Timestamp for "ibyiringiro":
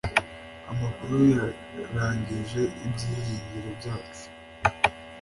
2.85-3.69